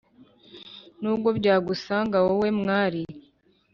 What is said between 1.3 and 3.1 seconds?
byagusanga wowe mwari